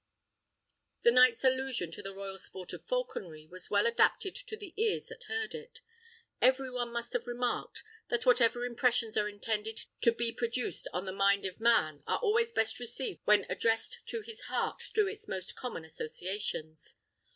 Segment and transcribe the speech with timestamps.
[1.03, 5.05] The knight's allusion to the royal sport of falconry was well adapted to the ears
[5.09, 5.81] that heard it.
[6.41, 11.11] Every one must have remarked, that whatever impressions are intended to be produced on the
[11.11, 15.55] mind of man are always best received when addressed to his heart through its most
[15.55, 16.95] common associations.